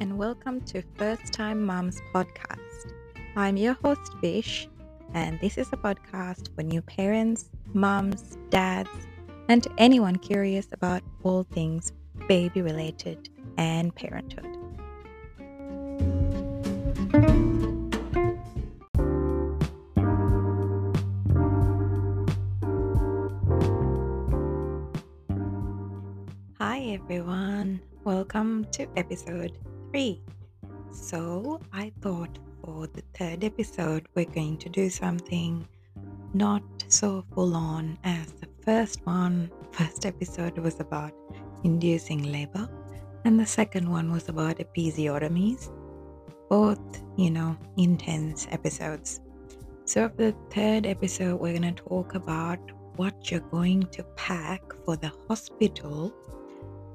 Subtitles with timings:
[0.00, 2.92] and welcome to First Time Moms podcast.
[3.34, 4.68] I'm your host, Vish,
[5.12, 8.90] and this is a podcast for new parents, moms, dads,
[9.48, 11.92] and anyone curious about all things
[12.28, 14.46] baby related and parenthood.
[26.60, 27.80] Hi, everyone.
[28.04, 29.58] Welcome to episode
[30.90, 35.66] So, I thought for the third episode, we're going to do something
[36.34, 39.50] not so full on as the first one.
[39.72, 41.12] First episode was about
[41.64, 42.68] inducing labor,
[43.24, 45.70] and the second one was about episiotomies.
[46.50, 49.20] Both, you know, intense episodes.
[49.86, 52.58] So, for the third episode, we're going to talk about
[52.96, 56.12] what you're going to pack for the hospital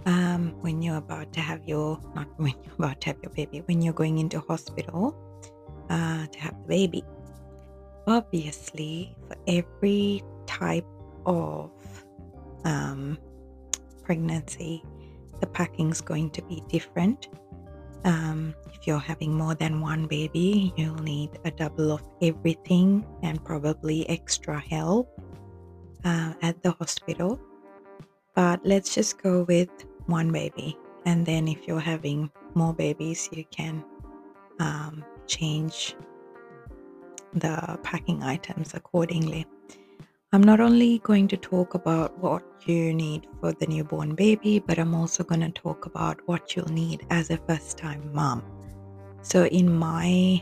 [0.06, 3.62] um, when you're about to have your not when you're about to have your baby
[3.66, 5.16] when you're going into hospital
[5.90, 7.04] uh, to have the baby.
[8.08, 10.86] Obviously for every type
[11.26, 11.72] of
[12.66, 13.18] um,
[14.04, 14.84] pregnancy
[15.40, 17.30] the packing is going to be different.
[18.06, 23.44] Um, if you're having more than one baby you'll need a double of everything and
[23.46, 25.08] probably extra help
[26.04, 27.40] uh, at the hospital.
[28.36, 29.70] But let's just go with
[30.08, 30.78] one baby.
[31.06, 33.84] And then if you're having more babies, you can
[34.60, 35.96] um, change
[37.34, 39.46] the packing items accordingly.
[40.32, 44.80] I'm not only going to talk about what you need for the newborn baby, but
[44.80, 48.44] I'm also going to talk about what you'll need as a first time mom.
[49.22, 50.42] So, in my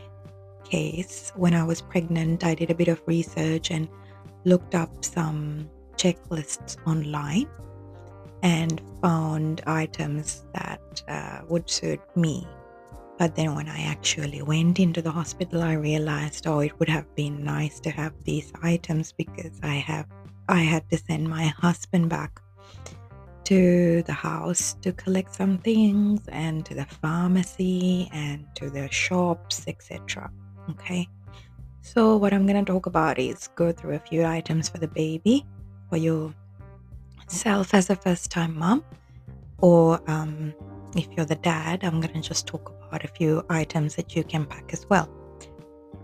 [0.64, 3.88] case, when I was pregnant, I did a bit of research and
[4.44, 7.48] looked up some checklists online
[8.42, 12.46] and found items that uh, would suit me.
[13.18, 17.14] But then when I actually went into the hospital, I realized, oh, it would have
[17.14, 20.06] been nice to have these items because I have
[20.48, 22.42] I had to send my husband back
[23.44, 29.64] to the house to collect some things and to the pharmacy and to the shops,
[29.68, 30.30] etc.
[30.70, 31.08] Okay.
[31.80, 34.88] So what I'm going to talk about is go through a few items for the
[34.88, 35.46] baby,
[35.88, 36.32] for your
[37.32, 38.84] self as a first time mom,
[39.58, 40.54] or um,
[40.96, 44.24] if you're the dad, I'm going to just talk about a few items that you
[44.24, 45.08] can pack as well.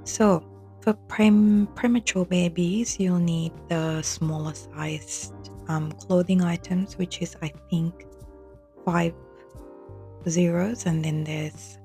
[0.05, 0.43] So,
[0.81, 5.35] for prem- premature babies, you'll need the smaller sized
[5.69, 8.07] um, clothing items, which is, I think,
[8.85, 9.15] five
[10.29, 11.79] zeros, and then there's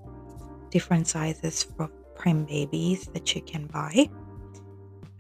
[0.70, 4.10] different sizes for prem babies that you can buy.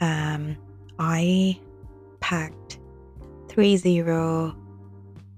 [0.01, 0.57] Um,
[0.97, 1.59] I
[2.19, 2.79] packed
[3.53, 4.55] three zero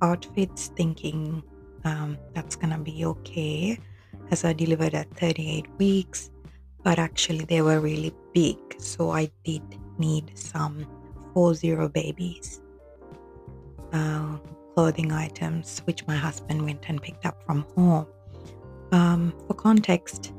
[0.02, 1.44] outfits thinking
[1.84, 3.78] um, that's gonna be okay.
[4.32, 6.32] As I delivered at 38 weeks,
[6.84, 9.62] but actually they were really big, so I did
[10.00, 10.88] need some
[11.34, 12.62] four zero babies.
[13.92, 14.38] Uh,
[14.74, 18.08] clothing items, which my husband went and picked up from home.
[18.92, 20.34] Um, for context,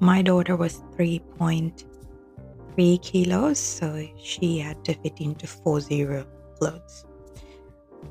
[0.00, 6.26] my daughter was 3.3 kilos, so she had to fit into four zero
[6.58, 7.04] clothes.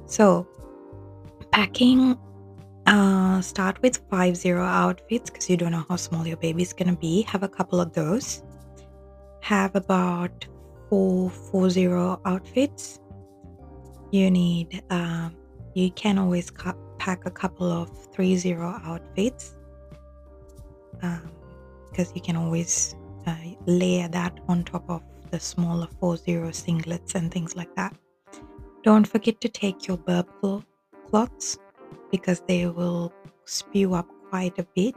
[0.06, 0.47] So,
[1.51, 2.17] packing,
[2.85, 6.73] uh, start with five zero outfits because you don't know how small your baby is
[6.73, 7.23] gonna be.
[7.23, 8.44] Have a couple of those.
[9.41, 10.47] Have about
[10.89, 13.00] four four zero outfits.
[14.11, 14.84] You need.
[14.89, 15.29] Uh,
[15.73, 19.55] you can always cu- pack a couple of three zero outfits
[20.94, 22.95] because um, you can always
[23.28, 23.35] uh,
[23.66, 25.01] layer that on top of
[25.31, 27.95] the smaller four zero singlets and things like that.
[28.85, 30.29] Don't forget to take your burp
[31.09, 31.57] cloths
[32.12, 33.12] because they will
[33.46, 34.94] spew up quite a bit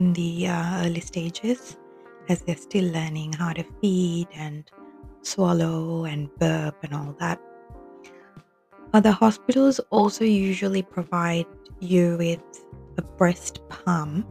[0.00, 1.78] in the uh, early stages
[2.28, 4.68] as they're still learning how to feed and
[5.22, 7.40] swallow and burp and all that.
[8.94, 11.46] Other hospitals also usually provide
[11.78, 12.42] you with
[12.98, 14.26] a breast pump.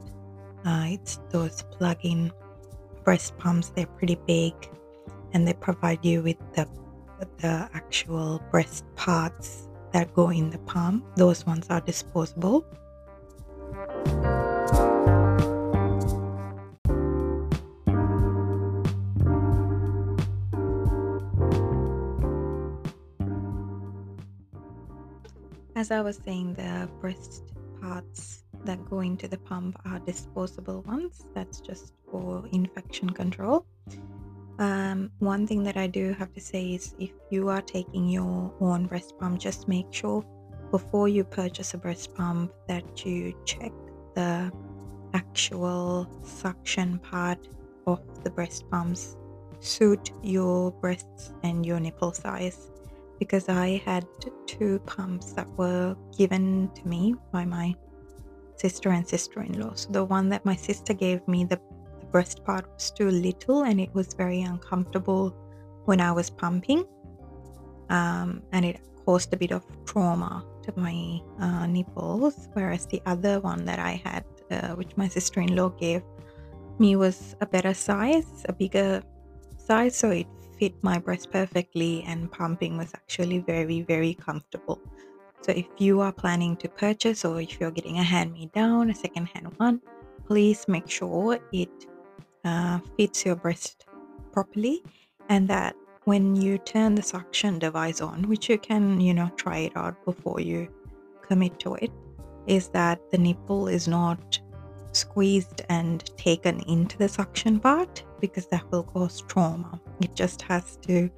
[0.66, 2.34] Uh, it's those plug in
[3.06, 4.54] breast pumps, they're pretty big
[5.31, 6.68] and they provide you with the
[7.38, 11.04] the actual breast parts that go in the palm.
[11.16, 12.66] Those ones are disposable.
[25.75, 31.25] As I was saying, the breast parts that go into the pump are disposable ones.
[31.33, 33.66] That's just for infection control.
[34.59, 38.53] Um, one thing that I do have to say is if you are taking your
[38.59, 40.23] own breast pump, just make sure
[40.69, 43.71] before you purchase a breast pump that you check
[44.15, 44.51] the
[45.13, 47.47] actual suction part
[47.88, 49.15] of the breast pumps
[49.59, 52.71] suit your breasts and your nipple size
[53.19, 54.06] because I had
[54.45, 57.75] two pumps that were given to me by my
[58.56, 59.73] sister and sister in law.
[59.73, 61.69] So the one that my sister gave me, the, the
[62.11, 65.35] breast part was too little and it was very uncomfortable
[65.85, 66.85] when I was pumping.
[67.89, 73.39] Um, and it caused a bit of trauma to my uh, nipples, whereas the other
[73.39, 76.03] one that I had, uh, which my sister in law gave
[76.77, 79.01] me, was a better size, a bigger
[79.57, 80.27] size, so it
[80.59, 84.79] fit my breast perfectly, and pumping was actually very, very comfortable.
[85.41, 88.89] So, if you are planning to purchase or if you're getting a hand me down,
[88.89, 89.81] a second hand one,
[90.27, 91.88] please make sure it
[92.45, 93.86] uh, fits your breast
[94.31, 94.83] properly
[95.30, 95.75] and that
[96.06, 100.03] when you turn the suction device on, which you can, you know, try it out
[100.06, 100.68] before you
[101.21, 101.91] commit to it,
[102.47, 104.39] is that the nipple is not
[104.91, 109.80] squeezed and taken into the suction part because that will cause trauma.
[110.01, 111.09] It just has to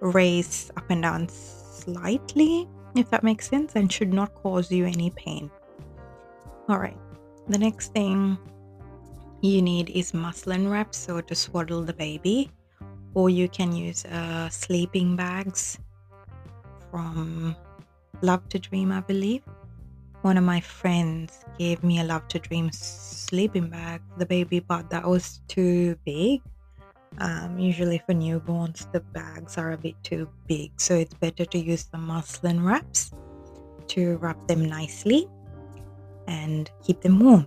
[0.00, 5.10] raise up and down slightly, if that makes sense, and should not cause you any
[5.10, 5.50] pain.
[6.68, 6.98] All right,
[7.48, 8.36] the next thing
[9.40, 12.50] you need is muslin wraps, so to swaddle the baby
[13.16, 15.78] or you can use uh, sleeping bags
[16.90, 17.56] from
[18.20, 19.42] Love to Dream, I believe.
[20.20, 24.90] One of my friends gave me a Love to Dream sleeping bag the baby, but
[24.90, 26.42] that was too big.
[27.16, 31.58] Um, usually for newborns, the bags are a bit too big, so it's better to
[31.58, 33.12] use the muslin wraps
[33.88, 35.26] to wrap them nicely
[36.26, 37.46] and keep them warm.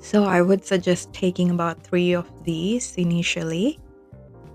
[0.00, 3.78] So I would suggest taking about three of these initially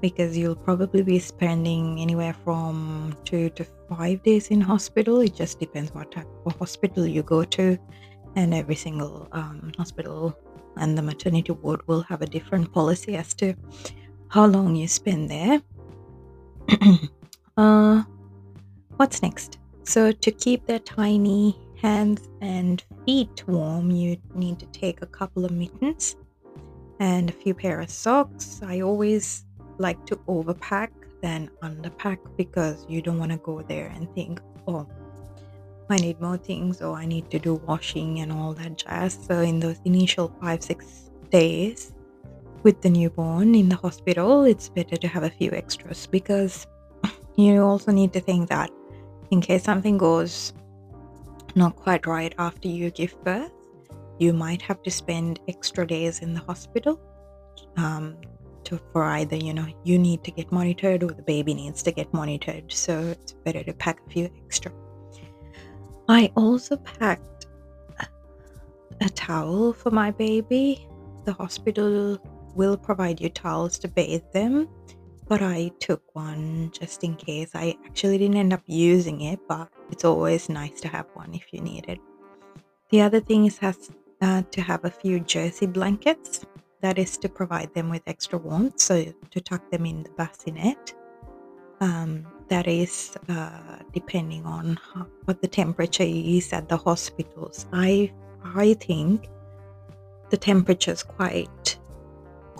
[0.01, 5.21] because you'll probably be spending anywhere from two to five days in hospital.
[5.21, 7.77] It just depends what type of hospital you go to,
[8.35, 10.37] and every single um, hospital
[10.75, 13.53] and the maternity ward will have a different policy as to
[14.27, 15.61] how long you spend there.
[17.57, 18.03] uh,
[18.97, 19.59] what's next?
[19.83, 25.43] So, to keep their tiny hands and feet warm, you need to take a couple
[25.43, 26.15] of mittens
[26.99, 28.61] and a few pair of socks.
[28.63, 29.45] I always
[29.77, 30.89] like to overpack
[31.21, 34.87] than underpack because you don't want to go there and think, oh,
[35.89, 39.19] I need more things or I need to do washing and all that jazz.
[39.27, 41.93] So, in those initial five, six days
[42.63, 46.65] with the newborn in the hospital, it's better to have a few extras because
[47.35, 48.71] you also need to think that
[49.31, 50.53] in case something goes
[51.55, 53.51] not quite right after you give birth,
[54.19, 56.99] you might have to spend extra days in the hospital
[57.77, 58.15] um,
[58.63, 61.91] to for either you know you need to get monitored or the baby needs to
[61.91, 62.71] get monitored.
[62.71, 64.71] So it's better to pack a few extra.
[66.07, 67.47] I also packed
[69.01, 70.87] a towel for my baby.
[71.25, 72.19] The hospital
[72.55, 74.69] will provide you towels to bathe them
[75.27, 79.69] but i took one just in case i actually didn't end up using it but
[79.91, 81.99] it's always nice to have one if you need it
[82.89, 83.91] the other thing is has
[84.21, 86.45] uh, to have a few jersey blankets
[86.83, 90.93] that is to provide them with extra warmth, so to tuck them in the bassinet.
[91.79, 97.65] Um, that is uh, depending on how, what the temperature is at the hospitals.
[97.71, 98.11] I
[98.43, 99.29] I think
[100.29, 101.79] the temperature is quite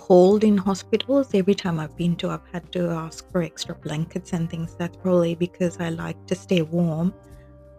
[0.04, 1.30] cold in hospitals.
[1.32, 4.76] Every time I've been to, I've had to ask for extra blankets and things.
[4.78, 7.14] That's probably because I like to stay warm.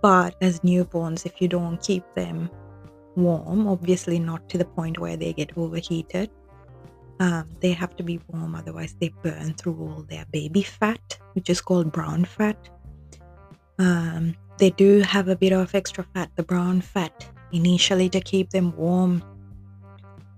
[0.02, 2.50] But as newborns, if you don't keep them
[3.16, 6.32] warm, obviously not to the point where they get overheated.
[7.20, 11.52] Um, they have to be warm, otherwise, they burn through all their baby fat, which
[11.52, 12.58] is called brown fat.
[13.78, 18.50] Um, they do have a bit of extra fat, the brown fat, initially to keep
[18.50, 19.24] them warm,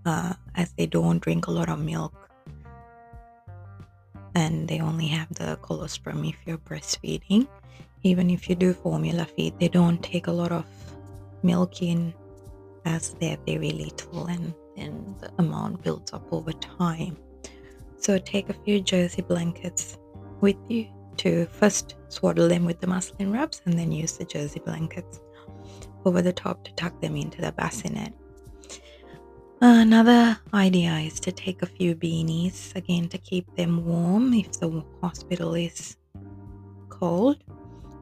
[0.07, 2.15] uh, as they don't drink a lot of milk.
[4.35, 7.47] And they only have the colostrum if you're breastfeeding.
[8.03, 10.65] Even if you do formula feed, they don't take a lot of
[11.43, 12.13] milk in
[12.85, 17.17] as they're very little and then the amount builds up over time.
[17.97, 19.97] So take a few jersey blankets
[20.39, 20.87] with you
[21.17, 25.19] to first swaddle them with the muslin wraps and then use the jersey blankets
[26.05, 28.13] over the top to tuck them into the bassinet.
[29.59, 34.83] Another idea is to take a few beanies again to keep them warm if the
[35.01, 35.97] hospital is
[36.89, 37.43] cold.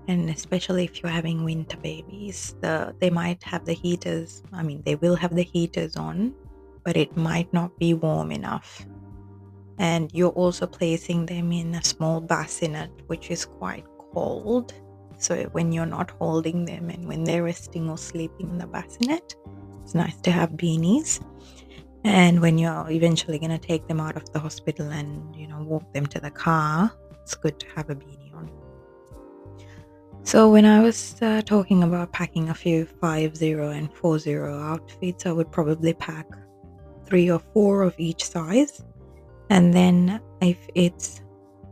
[0.09, 4.83] And especially if you're having winter babies the they might have the heaters i mean
[4.85, 6.31] they will have the heaters on
[6.83, 8.85] but it might not be warm enough.
[9.79, 14.73] And you're also placing them in a small bassinet which is quite cold.
[15.17, 19.35] So when you're not holding them and when they're resting or sleeping in the bassinet
[19.81, 21.21] it's nice to have beanies.
[22.05, 25.63] And when you're eventually going to take them out of the hospital and, you know,
[25.63, 26.93] walk them to the car,
[27.23, 28.51] it's good to have a beanie on.
[30.21, 35.31] So when I was uh, talking about packing a few 50 and 40 outfits, I
[35.31, 36.27] would probably pack
[37.07, 38.83] three or four of each size.
[39.49, 41.23] And then if it's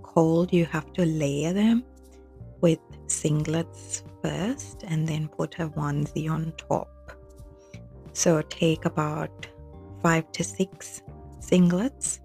[0.01, 1.83] cold, you have to layer them
[2.61, 6.89] with singlets first and then put a onesie on top.
[8.13, 9.47] So take about
[10.03, 11.01] five to six
[11.39, 12.19] singlets,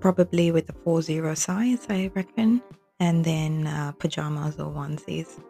[0.00, 2.62] probably with a 40 size, I reckon,
[3.00, 5.40] and then uh, pajamas or onesies.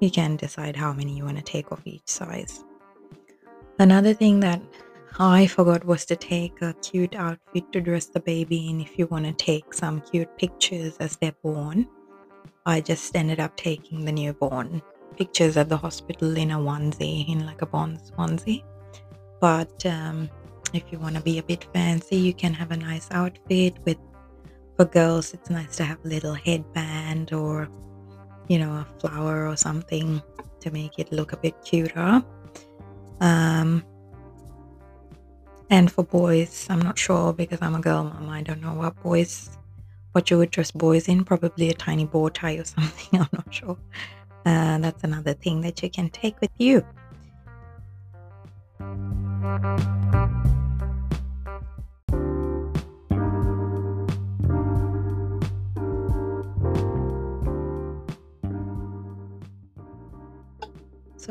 [0.00, 2.64] You can decide how many you want to take of each size.
[3.78, 4.60] Another thing that
[5.18, 9.06] I forgot was to take a cute outfit to dress the baby in if you
[9.06, 11.86] want to take some cute pictures as they're born.
[12.66, 14.82] I just ended up taking the newborn
[15.16, 18.64] pictures at the hospital in a onesie, in like a bonds onesie.
[19.42, 20.30] But um,
[20.72, 23.98] if you want to be a bit fancy, you can have a nice outfit with.
[24.76, 27.68] For girls, it's nice to have a little headband or,
[28.48, 30.22] you know, a flower or something
[30.60, 32.24] to make it look a bit cuter.
[33.20, 33.84] Um,
[35.68, 38.30] and for boys, I'm not sure because I'm a girl mom.
[38.30, 39.58] I don't know what boys,
[40.12, 41.24] what you would dress boys in.
[41.24, 43.20] Probably a tiny bow tie or something.
[43.20, 43.76] I'm not sure.
[44.46, 46.86] Uh, that's another thing that you can take with you.
[49.42, 49.48] So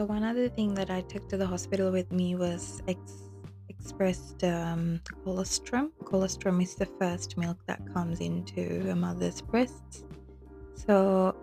[0.04, 3.30] one other thing that I took to the hospital with me was ex-
[3.70, 5.94] expressed um, colostrum.
[6.04, 10.04] Colostrum is the first milk that comes into a mother's breasts.
[10.76, 11.34] So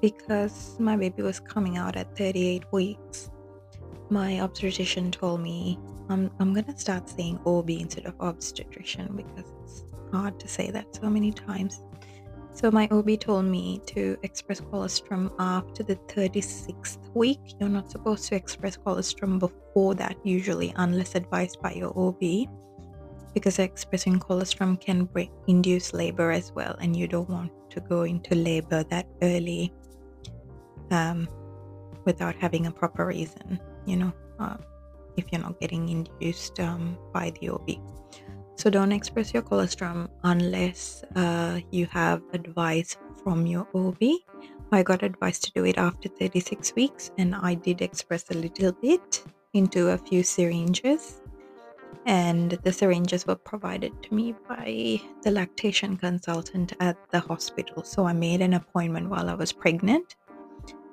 [0.00, 3.30] because my baby was coming out at 38 weeks,
[4.10, 9.84] my obstetrician told me I'm, I'm gonna start saying OB instead of obstetrician because it's
[10.12, 11.82] hard to say that so many times.
[12.52, 17.40] So my OB told me to express colostrum after the 36th week.
[17.60, 22.48] You're not supposed to express colostrum before that usually unless advised by your OB
[23.34, 25.06] because expressing colostrum can
[25.46, 29.74] induce labor as well and you don't want to go into labor that early
[30.90, 31.28] um,
[32.06, 34.56] without having a proper reason, you know, uh,
[35.16, 37.70] if you're not getting induced um, by the OB.
[38.56, 44.02] So don't express your colostrum unless uh, you have advice from your OB.
[44.72, 48.72] I got advice to do it after 36 weeks, and I did express a little
[48.72, 51.20] bit into a few syringes.
[52.06, 57.84] And the syringes were provided to me by the lactation consultant at the hospital.
[57.84, 60.16] So I made an appointment while I was pregnant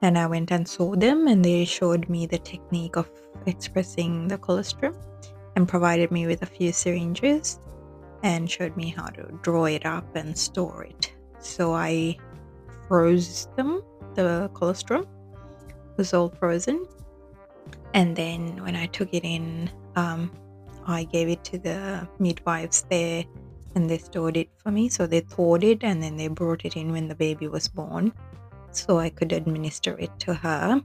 [0.04, 3.10] and I went and saw them, and they showed me the technique of
[3.46, 4.96] expressing the colostrum
[5.56, 7.60] and provided me with a few syringes
[8.22, 11.14] and showed me how to draw it up and store it.
[11.40, 12.18] So I
[12.88, 13.82] froze them,
[14.16, 15.08] the colostrum
[15.98, 16.86] was all frozen.
[17.94, 20.32] And then when I took it in, um,
[20.86, 23.24] I gave it to the midwives there
[23.76, 24.90] and they stored it for me.
[24.90, 28.12] So they thawed it and then they brought it in when the baby was born
[28.76, 30.82] so I could administer it to her.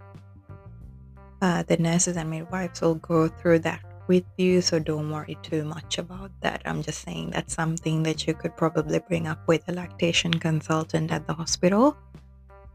[1.41, 5.65] Uh, the nurses and midwives will go through that with you, so don't worry too
[5.65, 6.63] much about that.
[6.65, 11.13] I'm just saying that's something that you could probably bring up with a lactation consultant
[11.13, 11.97] at the hospital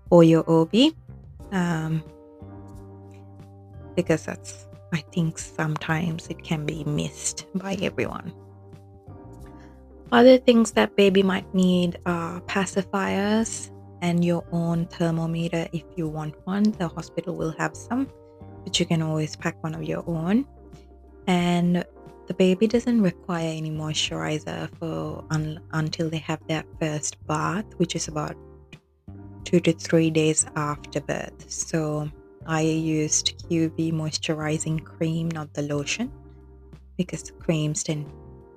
[0.10, 0.93] or your OB,
[1.51, 2.03] um,
[3.96, 8.32] because that's I think sometimes it can be missed by everyone.
[10.12, 13.72] Other things that baby might need are pacifiers
[14.03, 16.63] and your own thermometer if you want one.
[16.63, 18.10] The hospital will have some,
[18.63, 20.45] but you can always pack one of your own.
[21.25, 21.86] And
[22.27, 27.95] the baby doesn't require any moisturizer for un, until they have their first bath which
[27.95, 28.36] is about
[29.45, 31.50] two to three days after birth.
[31.50, 32.10] So
[32.45, 36.12] i used qv moisturizing cream not the lotion
[36.98, 38.05] because creams tend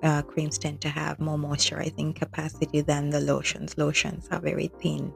[0.03, 3.77] uh, creams tend to have more moisturizing capacity than the lotions.
[3.77, 5.13] Lotions are very thin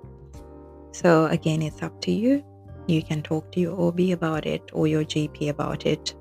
[0.91, 2.43] so again it's up to you
[2.87, 6.15] you can talk to your ob about it or your gp about it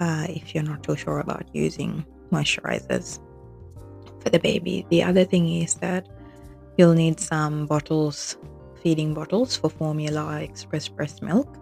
[0.00, 3.18] uh, if you're not too sure about using moisturizers
[4.20, 4.86] for the baby.
[4.90, 6.08] The other thing is that
[6.76, 8.36] you'll need some bottles,
[8.82, 11.56] feeding bottles for formula express breast milk.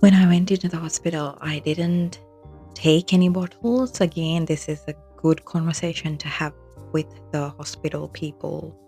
[0.00, 2.20] When I went into the hospital, I didn't
[2.74, 4.00] take any bottles.
[4.00, 6.52] Again, this is a good conversation to have
[6.92, 8.78] with the hospital people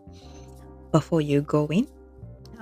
[0.93, 1.87] before you go in.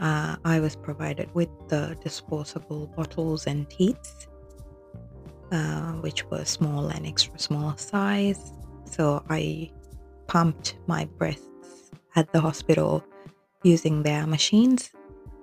[0.00, 4.26] uh, I was provided with the disposable bottles and teats,
[5.52, 8.52] uh, which were small and extra small size.
[8.84, 9.70] So I
[10.26, 13.04] pumped my breasts at the hospital
[13.62, 14.90] using their machines,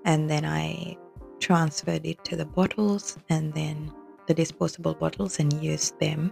[0.05, 0.97] and then I
[1.39, 3.91] transferred it to the bottles and then
[4.27, 6.31] the disposable bottles and used them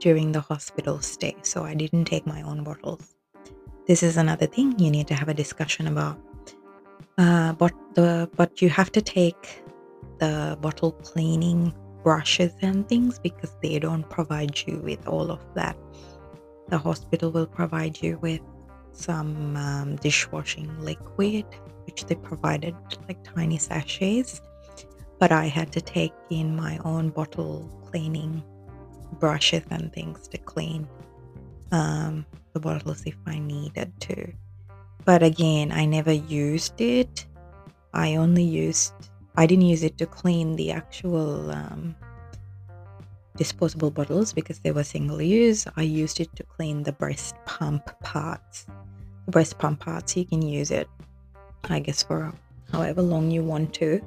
[0.00, 1.36] during the hospital stay.
[1.42, 3.14] So I didn't take my own bottles.
[3.86, 6.18] This is another thing you need to have a discussion about.
[7.18, 9.62] Uh, but the but you have to take
[10.18, 15.76] the bottle cleaning brushes and things because they don't provide you with all of that.
[16.68, 18.40] The hospital will provide you with
[18.92, 21.44] some um, dishwashing liquid,
[21.84, 22.74] which they provided
[23.08, 24.40] like tiny sachets.
[25.18, 28.42] But I had to take in my own bottle cleaning
[29.18, 30.88] brushes and things to clean
[31.72, 34.32] um, the bottles if I needed to.
[35.04, 37.26] But again, I never used it.
[37.92, 38.92] I only used,
[39.36, 41.96] I didn't use it to clean the actual um,
[43.36, 45.66] disposable bottles because they were single use.
[45.76, 48.66] I used it to clean the breast pump parts.
[49.26, 50.88] The breast pump parts, you can use it,
[51.64, 52.32] I guess, for
[52.72, 54.00] however long you want to.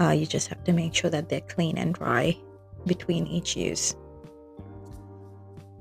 [0.00, 2.36] Uh, you just have to make sure that they're clean and dry
[2.86, 3.94] between each use.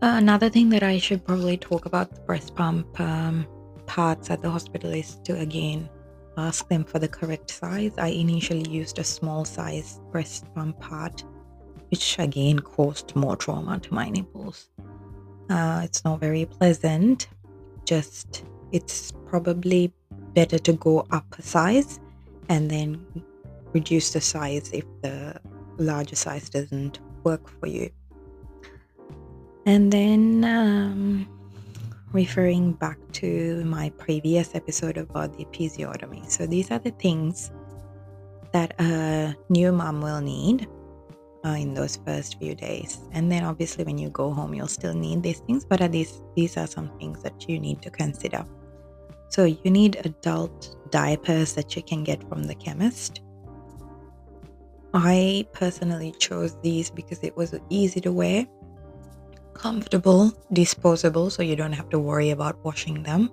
[0.03, 3.47] Uh, another thing that I should probably talk about the breast pump um,
[3.85, 5.89] parts at the hospital is to again
[6.35, 7.93] ask them for the correct size.
[7.97, 11.23] I initially used a small size breast pump part,
[11.89, 14.67] which again caused more trauma to my nipples.
[15.49, 17.29] Uh, it's not very pleasant.
[17.85, 18.43] Just
[18.73, 19.93] it's probably
[20.33, 22.01] better to go up a size
[22.49, 23.05] and then
[23.71, 25.39] reduce the size if the
[25.77, 27.89] larger size doesn't work for you.
[29.65, 31.27] And then, um,
[32.11, 36.29] referring back to my previous episode about the episiotomy.
[36.29, 37.51] So, these are the things
[38.51, 40.67] that a new mom will need
[41.45, 42.99] uh, in those first few days.
[43.13, 46.21] And then, obviously, when you go home, you'll still need these things, but at least
[46.35, 48.43] these are some things that you need to consider.
[49.29, 53.21] So, you need adult diapers that you can get from the chemist.
[54.93, 58.45] I personally chose these because it was easy to wear
[59.53, 63.29] comfortable, disposable, so you don't have to worry about washing them.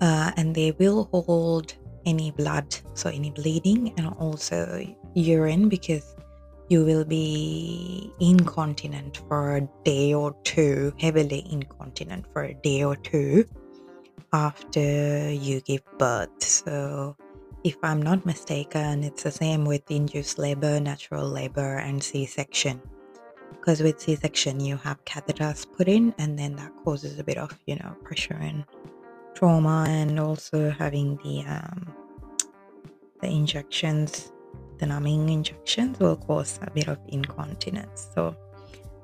[0.00, 1.74] Uh, and they will hold
[2.06, 6.14] any blood, so any bleeding, and also urine because
[6.68, 12.96] you will be incontinent for a day or two, heavily incontinent for a day or
[12.96, 13.44] two
[14.32, 16.42] after you give birth.
[16.42, 17.16] So,
[17.64, 22.80] if I'm not mistaken, it's the same with induced labor, natural labor, and C section
[23.50, 27.56] because with c-section you have catheters put in and then that causes a bit of
[27.66, 28.64] you know pressure and
[29.34, 31.94] trauma and also having the um,
[33.20, 34.32] the injections
[34.78, 38.08] the numbing injections will cause a bit of incontinence.
[38.14, 38.36] So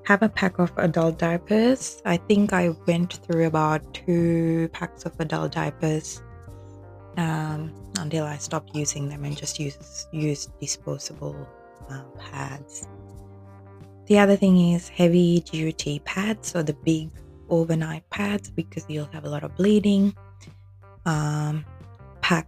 [0.05, 2.03] have a pack of adult diapers.
[2.05, 6.23] I think i went through about two packs of adult diapers
[7.17, 11.37] um, until i stopped using them and just use use disposable
[11.89, 12.89] um, pads
[14.07, 17.11] the other thing is heavy duty pads or the big
[17.49, 20.15] overnight pads because you'll have a lot of bleeding.
[21.07, 21.65] Um,
[22.21, 22.47] pack,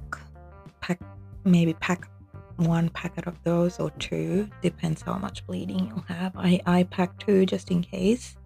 [0.81, 1.01] pack,
[1.45, 2.09] maybe pack
[2.57, 6.33] one packet of those or two, depends how much bleeding you'll have.
[6.37, 8.37] I, I pack two just in case.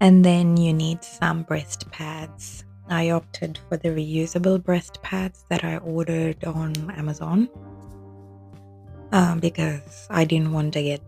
[0.00, 2.64] And then you need some breast pads.
[2.88, 7.48] I opted for the reusable breast pads that I ordered on Amazon
[9.12, 11.00] um, because I didn't want to get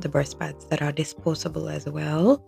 [0.00, 2.44] the breast pads that are disposable as well.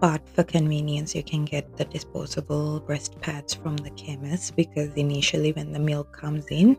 [0.00, 5.52] But for convenience, you can get the disposable breast pads from the chemist because initially,
[5.52, 6.76] when the milk comes in,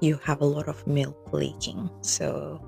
[0.00, 1.88] you have a lot of milk leaking.
[2.00, 2.60] So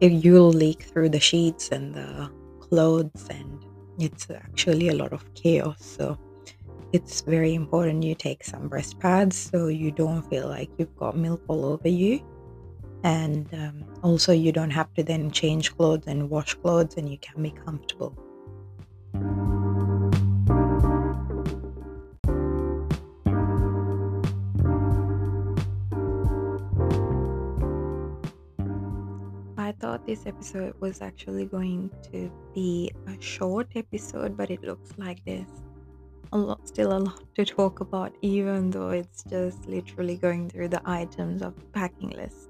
[0.00, 2.30] if you'll leak through the sheets and the
[2.60, 3.64] clothes, and
[3.98, 5.84] it's actually a lot of chaos.
[5.84, 6.18] So
[6.92, 11.16] it's very important you take some breast pads so you don't feel like you've got
[11.16, 12.24] milk all over you
[13.06, 17.18] and um, also you don't have to then change clothes and wash clothes and you
[17.18, 18.12] can be comfortable
[29.56, 34.92] I thought this episode was actually going to be a short episode, but it looks
[34.96, 35.56] like there's
[36.32, 40.68] a lot, still a lot to talk about, even though it's just literally going through
[40.68, 42.45] the items of the packing list.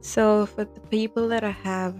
[0.00, 1.96] So, for the people that i have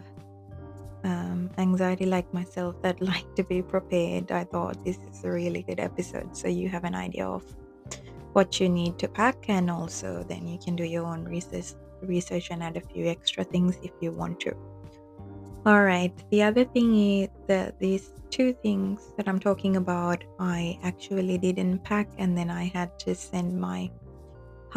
[1.05, 5.63] um, anxiety like myself that like to be prepared, I thought this is a really
[5.63, 6.37] good episode.
[6.37, 7.45] So, you have an idea of
[8.37, 11.73] what you need to pack and also then you can do your own research
[12.03, 14.55] research and add a few extra things if you want to
[15.65, 20.79] all right the other thing is that these two things that i'm talking about i
[20.83, 23.91] actually didn't pack and then i had to send my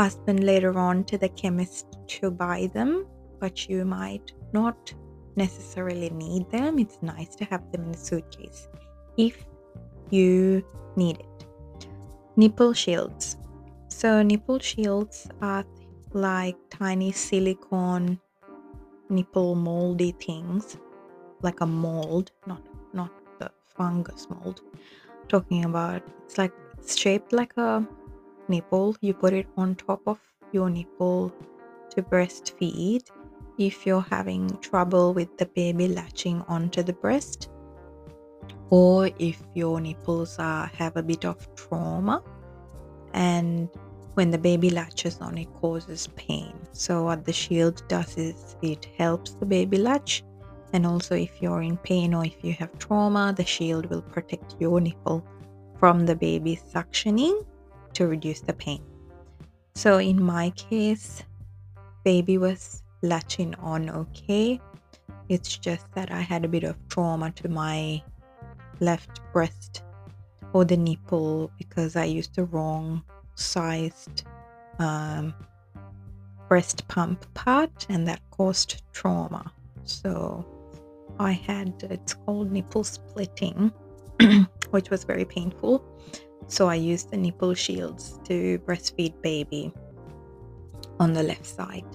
[0.01, 2.91] husband later on to the chemist to buy them
[3.39, 4.93] but you might not
[5.35, 6.79] necessarily need them.
[6.79, 8.67] It's nice to have them in the suitcase
[9.17, 9.45] if
[10.09, 10.63] you
[10.95, 11.87] need it.
[12.35, 13.37] Nipple shields.
[13.87, 15.65] So nipple shields are
[16.13, 18.19] like tiny silicone
[19.09, 20.77] nipple moldy things,
[21.41, 24.61] like a mold, not not the fungus mold.
[25.27, 27.87] Talking about it's like it's shaped like a
[28.49, 28.95] nipple.
[29.01, 30.19] You put it on top of
[30.51, 31.31] your nipple
[31.91, 33.09] to breastfeed.
[33.57, 37.49] If you're having trouble with the baby latching onto the breast,
[38.69, 42.23] or if your nipples are have a bit of trauma
[43.13, 43.69] and
[44.13, 46.53] when the baby latches on, it causes pain.
[46.73, 50.23] So, what the shield does is it helps the baby latch.
[50.73, 54.55] And also, if you're in pain or if you have trauma, the shield will protect
[54.59, 55.25] your nipple
[55.79, 57.45] from the baby suctioning
[57.93, 58.83] to reduce the pain.
[59.75, 61.23] So, in my case,
[62.03, 64.59] baby was latching on okay.
[65.29, 68.03] It's just that I had a bit of trauma to my
[68.79, 69.83] left breast
[70.53, 73.03] or the nipple because I used the wrong
[73.35, 74.23] sized
[74.79, 75.33] um,
[76.47, 79.51] breast pump part, and that caused trauma.
[79.83, 80.45] So
[81.19, 83.71] I had it's called nipple splitting,
[84.71, 85.83] which was very painful.
[86.49, 89.71] So I used the nipple shields to breastfeed baby
[90.99, 91.85] on the left side.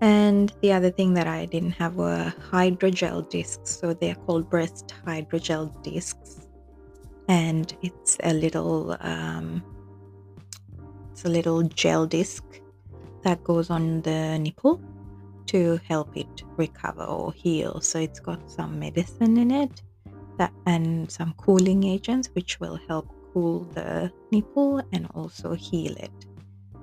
[0.00, 3.78] And the other thing that I didn't have were hydrogel discs.
[3.78, 6.48] So they're called breast hydrogel discs.
[7.28, 9.62] And it's a little um,
[11.12, 12.44] it's a little gel disc
[13.22, 14.82] that goes on the nipple
[15.46, 17.80] to help it recover or heal.
[17.80, 19.82] So it's got some medicine in it
[20.38, 26.10] that and some cooling agents which will help cool the nipple and also heal it.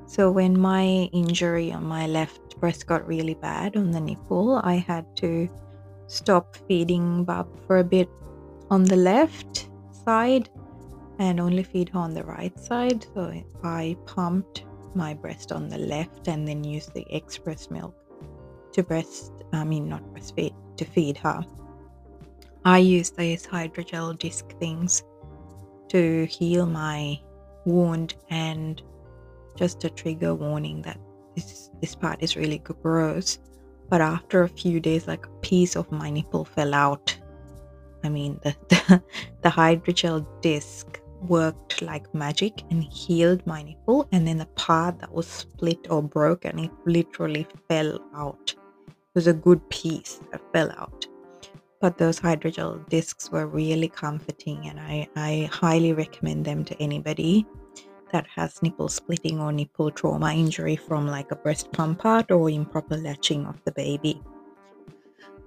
[0.06, 4.76] So when my injury on my left breast got really bad on the nipple, I
[4.76, 5.50] had to
[6.06, 8.08] stop feeding Bub for a bit
[8.70, 9.68] on the left
[10.06, 10.48] side
[11.18, 13.04] and only feed her on the right side.
[13.16, 17.96] So I pumped my breast on the left and then used the express milk
[18.74, 21.44] to breast, I mean, not breastfeed, to feed her.
[22.64, 25.04] I used these hydrogel disc things
[25.94, 27.20] to heal my
[27.66, 28.82] wound and
[29.56, 31.00] just a trigger warning that
[31.36, 33.40] this this part is really gross.
[33.90, 37.16] But after a few days, like a piece of my nipple fell out.
[38.04, 39.04] I mean, the the,
[39.42, 45.14] the hydrogel disc worked like magic and healed my nipple and then the part that
[45.14, 48.54] was split or broken it literally fell out
[48.88, 51.08] it was a good piece that fell out
[51.84, 57.46] but those hydrogel discs were really comforting and I, I highly recommend them to anybody
[58.14, 62.50] that has nipple splitting or nipple trauma injury from like a breast pump part or
[62.50, 64.22] improper latching of the baby.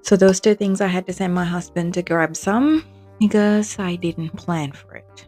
[0.02, 2.84] So those two things i had to send my husband to grab some
[3.18, 5.26] because i didn't plan for it.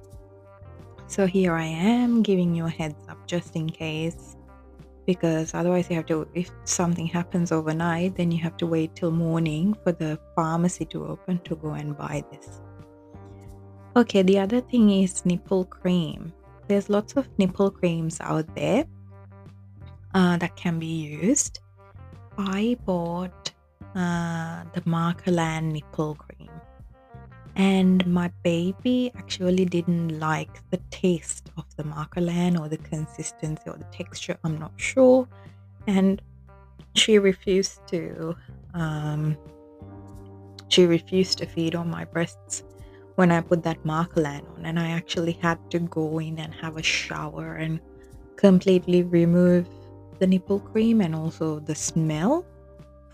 [1.07, 4.37] So here I am giving you a heads up just in case
[5.09, 9.11] because otherwise you have to if something happens overnight then you have to wait till
[9.11, 12.61] morning for the pharmacy to open to go and buy this.
[13.97, 16.31] Okay, the other thing is nipple cream.
[16.69, 18.85] There's lots of nipple creams out there
[20.15, 20.95] uh, that can be
[21.25, 21.61] used.
[22.37, 23.51] I bought
[23.97, 26.28] uh, the Markerland nipple cream
[27.59, 33.77] and my baby actually didn't like the taste of the Markerland or the consistency or
[33.77, 34.39] the texture.
[34.45, 35.29] I'm not sure,
[35.89, 36.23] and
[36.95, 38.37] she refused to.
[38.75, 39.37] Um,
[40.69, 42.63] she refused to feed on my breasts
[43.17, 46.77] when I put that Markerland on, and I actually had to go in and have
[46.77, 47.81] a shower and
[48.37, 49.67] completely remove
[50.21, 52.47] the nipple cream and also the smell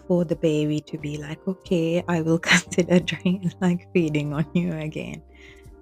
[0.06, 4.72] for the baby to be like, okay, I will consider trying like feeding on you
[4.72, 5.22] again.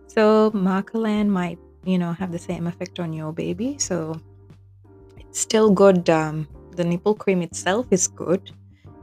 [0.06, 3.76] So Markerland might, you know, have the same effect on your baby.
[3.78, 4.20] So
[5.18, 6.08] it's still good.
[6.10, 8.50] Um, the nipple cream itself is good.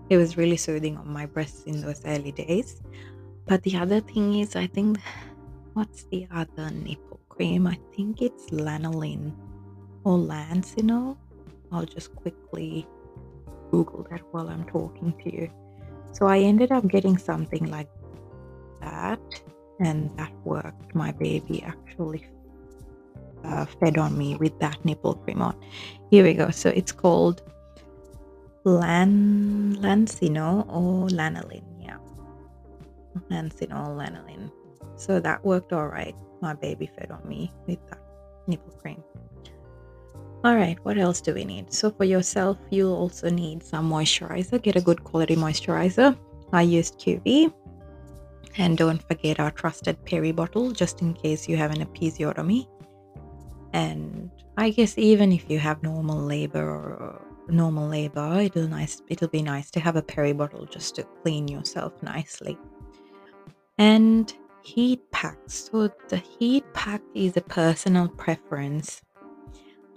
[0.09, 2.81] It was really soothing on my breasts in those early days.
[3.45, 4.99] But the other thing is, I think,
[5.73, 7.67] what's the other nipple cream?
[7.67, 9.33] I think it's lanolin
[10.03, 11.17] or Lansinoh.
[11.71, 12.87] I'll just quickly
[13.71, 15.49] Google that while I'm talking to you.
[16.11, 17.89] So I ended up getting something like
[18.81, 19.19] that,
[19.79, 20.95] and that worked.
[20.95, 22.25] My baby actually
[23.43, 25.55] uh, fed on me with that nipple cream on.
[26.09, 26.49] Here we go.
[26.49, 27.41] So it's called
[28.65, 31.63] Lan Lansinoh or lanolin.
[31.79, 31.97] Yeah,
[33.31, 34.51] Lansinoh or lanolin.
[34.95, 36.15] So that worked all right.
[36.41, 37.99] My baby fed on me with that
[38.47, 39.03] nipple cream.
[40.43, 41.73] All right, what else do we need?
[41.73, 44.61] So for yourself, you'll also need some moisturizer.
[44.61, 46.17] Get a good quality moisturizer.
[46.53, 47.53] I used QV.
[48.57, 52.67] And don't forget our trusted peri bottle just in case you have an episiotomy.
[53.73, 59.01] And I guess even if you have normal labor or uh, normal labor, it'll nice
[59.09, 62.57] it'll be nice to have a peri bottle just to clean yourself nicely.
[63.77, 65.69] And heat packs.
[65.71, 69.01] So the heat pack is a personal preference.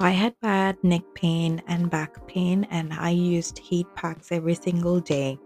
[0.03, 4.99] I had bad neck pain and back pain and I used heat packs every single
[4.99, 5.39] day.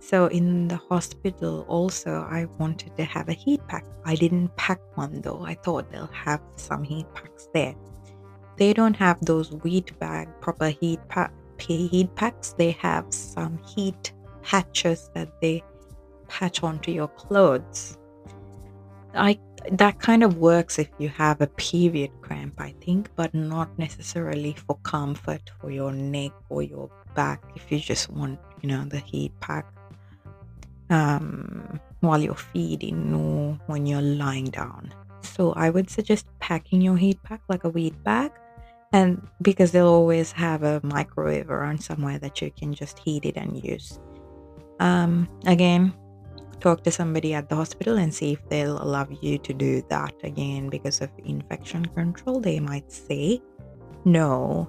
[0.00, 3.84] So in the hospital also I wanted to have a heat pack.
[4.06, 5.44] I didn't pack one though.
[5.44, 7.74] I thought they'll have some heat packs there.
[8.56, 12.54] They don't have those wheat bag proper heat pack heat packs.
[12.54, 15.62] They have some heat patches that they
[16.28, 17.98] patch onto your clothes.
[19.12, 19.38] I
[19.72, 24.54] that kind of works if you have a period cramp, I think, but not necessarily
[24.54, 28.98] for comfort for your neck or your back if you just want, you know, the
[28.98, 29.66] heat pack
[30.90, 34.94] um, while you're feeding or when you're lying down.
[35.22, 38.30] So I would suggest packing your heat pack like a wheat bag
[38.92, 43.36] and because they'll always have a microwave around somewhere that you can just heat it
[43.36, 43.98] and use.
[44.78, 45.92] Um, again,
[46.60, 50.14] talk to somebody at the hospital and see if they'll allow you to do that
[50.22, 52.40] again because of infection control.
[52.40, 53.42] They might say
[54.04, 54.68] no,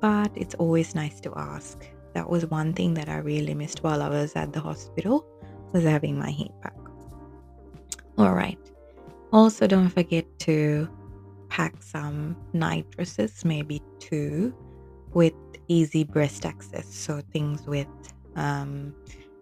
[0.00, 1.86] but it's always nice to ask.
[2.14, 5.26] That was one thing that I really missed while I was at the hospital
[5.72, 6.74] was having my heat pack.
[8.18, 8.58] All right.
[9.32, 10.88] Also, don't forget to
[11.48, 14.54] pack some night dresses, maybe two,
[15.12, 15.34] with
[15.68, 16.86] easy breast access.
[16.92, 17.88] So things with
[18.36, 18.94] um,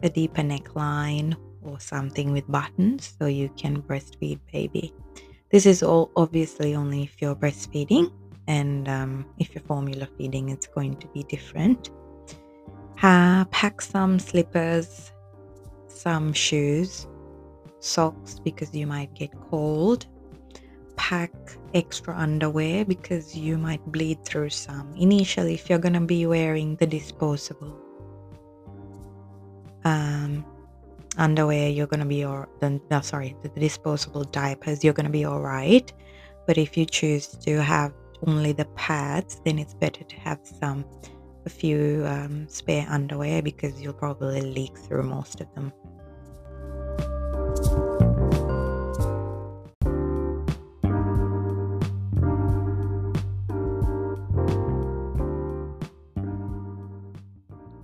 [0.03, 4.92] a deeper neckline or something with buttons so you can breastfeed baby.
[5.50, 8.12] This is all obviously only if you're breastfeeding,
[8.46, 11.90] and um, if you're formula feeding, it's going to be different.
[13.03, 15.12] Uh, pack some slippers,
[15.88, 17.07] some shoes,
[17.81, 20.07] socks because you might get cold.
[20.96, 21.33] Pack
[21.74, 24.94] extra underwear because you might bleed through some.
[24.96, 27.79] Initially, if you're going to be wearing the disposable
[29.85, 30.44] um,
[31.18, 35.12] underwear, you're going to be or the no, sorry, the disposable diapers, you're going to
[35.12, 35.92] be all right.
[36.46, 37.92] But if you choose to have
[38.27, 40.85] only the pads, then it's better to have some
[41.46, 45.72] a few um, spare underwear because you'll probably leak through most of them.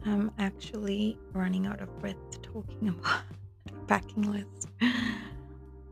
[0.06, 3.22] I'm actually running out of breath talking about
[3.86, 4.68] packing list.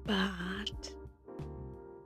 [0.05, 0.93] But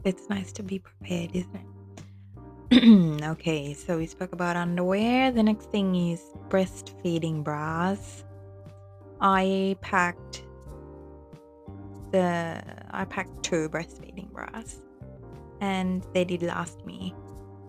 [0.04, 3.22] it's nice to be prepared, isn't it?
[3.22, 5.30] okay, so we spoke about underwear.
[5.30, 8.24] The next thing is breastfeeding bras.
[9.20, 10.44] I packed
[12.10, 14.80] the I packed two breastfeeding bras,
[15.60, 17.14] and they did last me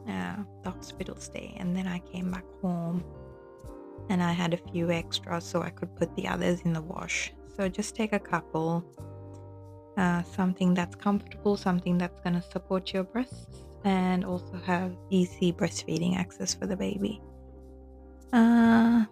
[0.07, 1.53] uh, the hospital stay.
[1.57, 3.03] And then I came back home,
[4.09, 7.33] and I had a few extras, so I could put the others in the wash.
[7.55, 8.83] So just take a couple,
[9.97, 15.51] uh, something that's comfortable, something that's going to support your breasts, and also have easy
[15.53, 17.21] breastfeeding access for the baby.
[18.31, 19.05] Uh,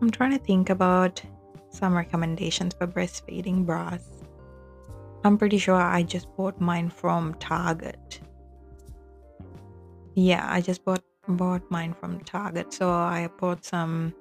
[0.00, 1.22] I'm trying to think about
[1.70, 4.24] some recommendations for breastfeeding bras.
[5.24, 8.20] I'm pretty sure I just bought mine from Target.
[10.14, 12.72] Yeah, I just bought bought mine from Target.
[12.72, 14.14] So I bought some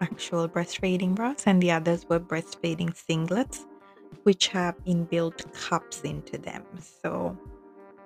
[0.00, 3.66] actual breastfeeding bras, and the others were breastfeeding singlets,
[4.22, 6.64] which have inbuilt cups into them.
[7.02, 7.36] So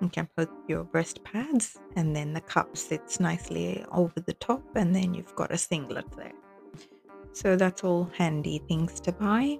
[0.01, 4.63] you can put your breast pads, and then the cup sits nicely over the top,
[4.75, 6.33] and then you've got a singlet there.
[7.33, 9.59] So that's all handy things to buy.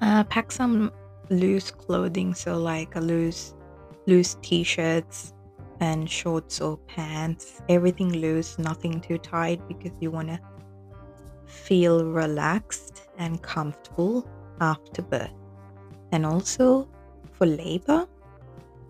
[0.00, 0.90] Uh, pack some
[1.28, 3.54] loose clothing, so like a loose,
[4.06, 5.34] loose t-shirts
[5.80, 7.62] and shorts or pants.
[7.68, 10.38] Everything loose, nothing too tight, because you want to
[11.46, 14.28] feel relaxed and comfortable
[14.60, 15.30] after birth.
[16.12, 16.88] And also
[17.32, 18.06] for labor,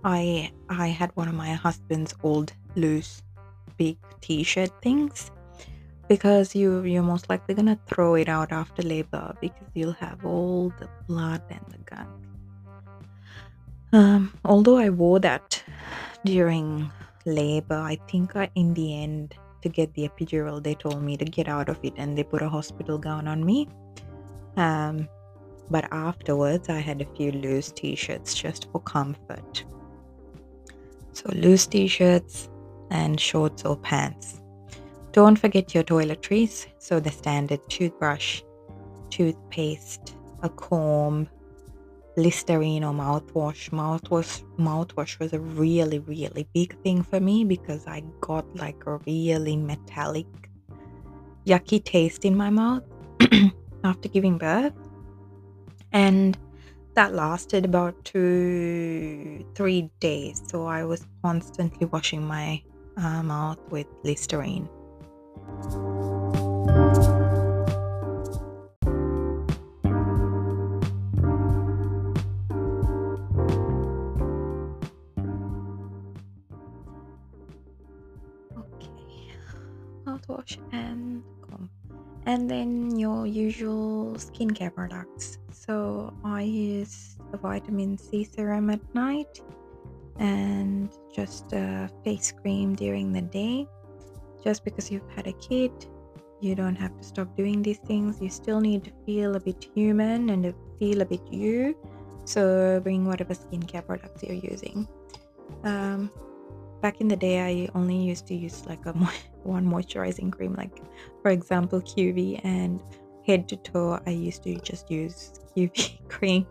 [0.04, 3.22] I I had one of my husband's old loose
[3.76, 5.30] big t-shirt things
[6.08, 10.72] because you you're most likely gonna throw it out after labor because you'll have all
[10.78, 12.08] the blood and the gunk.
[13.92, 15.62] Um, although I wore that
[16.24, 16.90] during
[17.24, 21.24] labor, I think I, in the end, to get the epidural, they told me to
[21.24, 23.68] get out of it and they put a hospital gown on me.
[24.56, 25.08] Um,
[25.70, 29.64] but afterwards, I had a few loose t shirts just for comfort.
[31.12, 32.48] So, loose t shirts
[32.90, 34.40] and shorts or pants.
[35.12, 36.66] Don't forget your toiletries.
[36.78, 38.42] So, the standard toothbrush,
[39.10, 41.28] toothpaste, a comb,
[42.16, 43.70] Listerine or mouthwash.
[43.70, 48.98] Mouthwash mouthwash was a really, really big thing for me because I got like a
[49.06, 50.26] really metallic,
[51.46, 52.82] yucky taste in my mouth
[53.84, 54.74] after giving birth.
[55.92, 56.36] And
[56.94, 60.42] that lasted about two, three days.
[60.48, 62.62] So I was constantly washing my
[62.96, 64.68] uh, mouth with Listerine.
[84.40, 85.38] Skincare products.
[85.50, 89.40] So i use a vitamin c serum at night
[90.18, 93.66] and just a face cream during the day.
[94.42, 95.72] Just because you've had a kid
[96.40, 98.18] you don't have to stop doing these things.
[98.18, 101.76] You still need to feel a bit human and feel a bit you.
[102.24, 104.88] So bring whatever skincare products you're using.
[105.64, 106.10] Um,
[106.80, 108.92] back in the day i only used to use like a
[109.42, 110.80] one moisturizing cream like
[111.20, 112.82] for example qv and
[113.30, 116.46] head to toe i used to just use qv cream.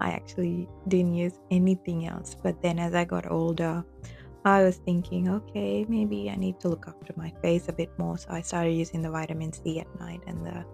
[0.00, 3.84] I actually didn't use anything else but then as i got older
[4.44, 8.18] i was thinking okay maybe i need to look after my face a bit more.
[8.18, 10.64] So i started using the vitamin c at night and the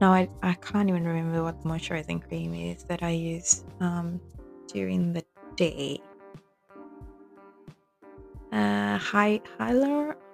[0.00, 4.20] now i, I can't even remember what the moisturizing cream is that i use um,
[4.72, 5.24] during the
[5.56, 6.00] day.
[8.52, 9.40] Uh, hy-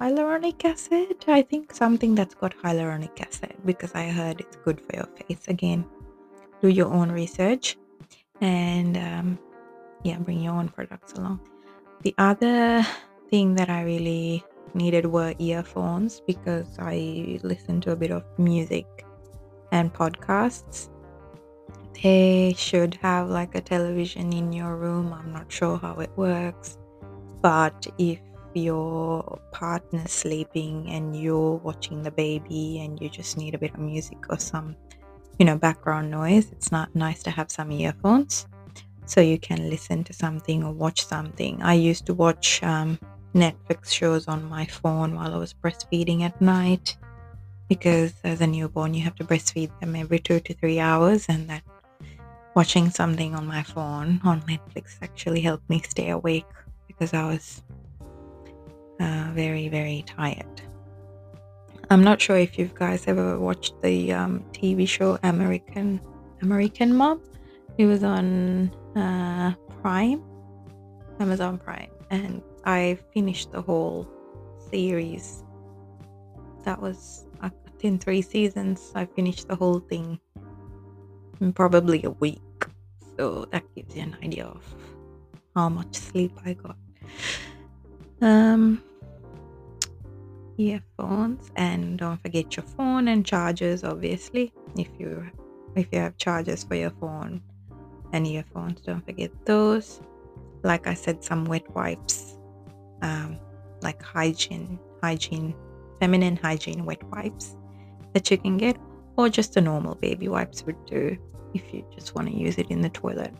[0.00, 1.24] hyaluronic acid.
[1.26, 5.48] I think something that's got hyaluronic acid because I heard it's good for your face.
[5.48, 5.84] Again,
[6.62, 7.76] do your own research
[8.40, 9.38] and um,
[10.02, 11.40] yeah, bring your own products along.
[12.02, 12.86] The other
[13.30, 18.86] thing that I really needed were earphones because I listen to a bit of music
[19.72, 20.88] and podcasts.
[22.02, 25.12] They should have like a television in your room.
[25.12, 26.78] I'm not sure how it works
[27.42, 28.18] but if
[28.58, 33.80] your partner sleeping and you're watching the baby and you just need a bit of
[33.80, 34.76] music or some,
[35.38, 38.46] you know, background noise, it's not nice to have some earphones
[39.06, 41.62] so you can listen to something or watch something.
[41.62, 42.98] I used to watch um,
[43.34, 46.96] Netflix shows on my phone while I was breastfeeding at night
[47.68, 51.48] because as a newborn you have to breastfeed them every two to three hours and
[51.48, 51.62] that
[52.54, 56.46] watching something on my phone on Netflix actually helped me stay awake
[56.86, 57.62] because I was
[59.00, 60.62] uh, very, very tired.
[61.90, 66.00] I'm not sure if you guys ever watched the um, TV show American
[66.42, 67.20] American Mom.
[67.78, 70.22] It was on uh, Prime,
[71.18, 74.06] Amazon Prime, and I finished the whole
[74.70, 75.44] series.
[76.64, 78.92] That was uh, in three seasons.
[78.94, 80.20] I finished the whole thing
[81.40, 82.42] in probably a week.
[83.16, 84.62] So that gives you an idea of
[85.54, 86.76] how much sleep I got
[88.20, 88.82] um
[90.58, 95.24] earphones and don't forget your phone and chargers obviously if you
[95.76, 97.40] if you have chargers for your phone
[98.12, 100.00] and earphones don't forget those.
[100.64, 102.36] Like i said some wet wipes
[103.02, 103.38] um,
[103.80, 105.54] like hygiene hygiene
[106.00, 107.56] feminine hygiene wet wipes
[108.12, 108.76] that you can get
[109.16, 111.16] or just a normal baby wipes would do
[111.54, 113.32] if you just want to use it in the toilet.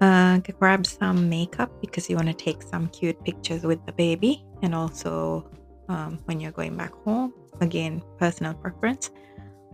[0.00, 4.44] Uh, grab some makeup because you want to take some cute pictures with the baby
[4.62, 5.50] and also
[5.90, 7.34] um, when you're going back home.
[7.60, 9.10] Again, personal preference.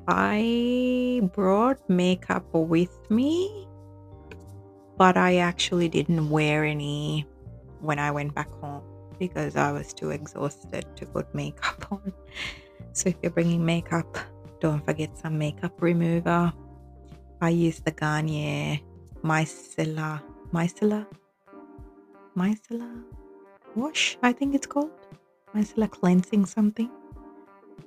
[0.08, 3.68] I brought makeup with me,
[4.96, 7.26] but I actually didn't wear any
[7.80, 8.82] when I went back home
[9.18, 12.12] because I was too exhausted to put makeup on.
[12.92, 14.16] So if you're bringing makeup,
[14.60, 16.52] don't forget some makeup remover.
[17.40, 18.80] I use the Garnier
[19.24, 21.04] micellar micellar
[22.36, 23.02] micellar
[23.74, 24.90] wash i think it's called
[25.54, 26.90] micellar cleansing something?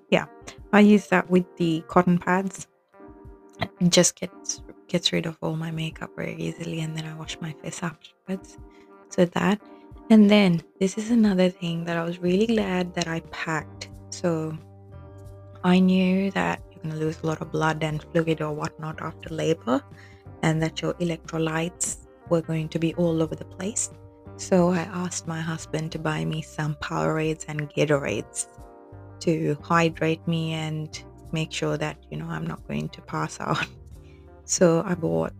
[0.10, 0.26] Yeah.
[0.72, 2.68] I use that with the cotton pads.
[3.62, 7.40] It just gets gets rid of all my makeup very easily and then i wash
[7.42, 8.58] my face afterwards.
[9.10, 9.62] So that.
[10.10, 13.90] And then this is another thing that i was really glad that i packed.
[14.10, 14.58] So
[15.64, 19.30] i knew that you're to lose a lot of blood and fluid or whatnot after
[19.30, 19.82] labor
[20.42, 23.92] and that your electrolytes were going to be all over the place.
[24.40, 28.48] So I asked my husband to buy me some Powerades and Gatorades
[29.20, 30.90] to hydrate me and
[31.34, 33.68] make sure that, you know, I'm not going to pass out.
[34.46, 35.32] So I bought,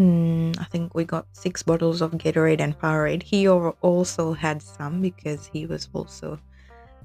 [0.00, 3.22] mm, I think we got six bottles of Gatorade and Powerade.
[3.22, 6.40] He also had some because he was also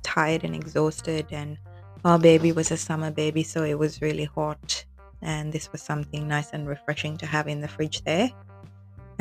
[0.02, 1.60] tired and exhausted and
[2.04, 4.84] our baby was a summer baby so it was really hot
[5.22, 8.32] and this was something nice and refreshing to have in the fridge there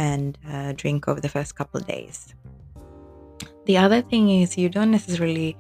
[0.01, 2.35] and uh, drink over the first couple days.
[3.67, 5.57] The other thing is you don't necessarily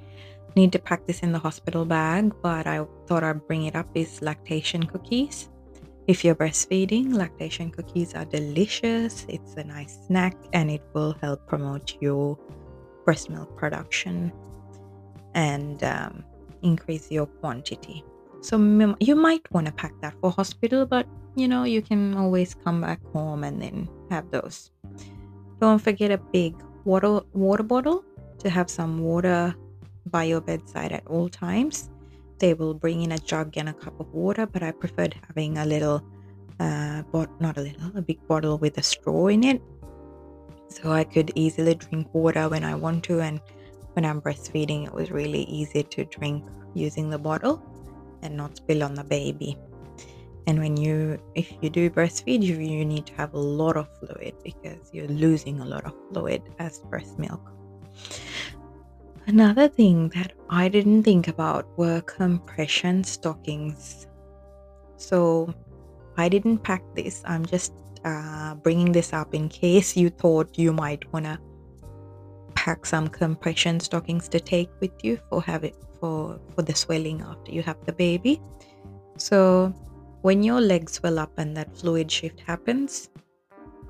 [0.57, 3.87] need to pack this in the hospital bag but i thought i'd bring it up
[3.95, 5.49] is lactation cookies.
[6.09, 9.27] If you're breastfeeding lactation cookies are delicious.
[9.29, 12.37] It's a nice snack and it will help promote your
[13.05, 14.33] breast milk production
[15.35, 16.25] and um,
[16.63, 18.03] increase your quantity.
[18.41, 18.57] So
[18.99, 22.81] you might want to pack that for hospital, but you know, you can always come
[22.81, 24.71] back home and then have those.
[25.61, 26.55] Don't forget a big
[26.85, 28.05] water water bottle
[28.39, 29.55] to have some water
[30.07, 31.91] by your bedside at all times.
[32.39, 35.59] They will bring in a jug and a cup of water, but I preferred having
[35.59, 36.03] a little
[36.59, 39.63] uh but not a little, a big bottle with a straw in it.
[40.69, 43.41] So I could easily drink water when I want to and
[43.95, 46.45] when I'm breastfeeding, it was really easy to drink
[46.75, 47.61] using the bottle
[48.23, 49.59] and not spill on the baby.
[50.51, 53.87] And when you, if you do breastfeed, you, you need to have a lot of
[54.01, 57.53] fluid because you're losing a lot of fluid as breast milk.
[59.29, 64.09] Another thing that I didn't think about were compression stockings.
[64.97, 65.55] So
[66.17, 67.23] I didn't pack this.
[67.27, 67.73] I'm just
[68.05, 71.39] uh, bringing this up in case you thought you might want to
[72.57, 77.21] pack some compression stockings to take with you for have it for for the swelling
[77.23, 78.41] after you have the baby
[79.17, 79.73] so
[80.23, 83.11] when your legs swell up and that fluid shift happens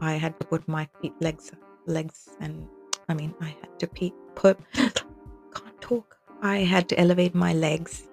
[0.01, 1.53] i had to put my feet legs
[1.87, 2.67] legs and
[3.09, 8.09] i mean i had to pe- put can't talk i had to elevate my legs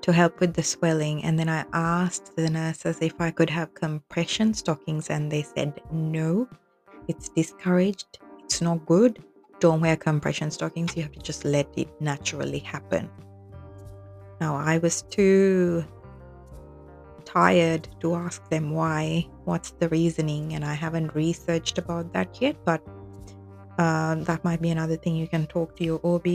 [0.00, 3.74] to help with the swelling and then i asked the nurses if i could have
[3.74, 6.48] compression stockings and they said no
[7.08, 9.22] it's discouraged it's not good
[9.60, 10.96] don't wear compression stockings.
[10.96, 13.08] You have to just let it naturally happen.
[14.40, 15.84] Now, I was too
[17.26, 22.56] tired to ask them why, what's the reasoning, and I haven't researched about that yet.
[22.64, 22.82] But
[23.78, 26.26] uh, that might be another thing you can talk to your OB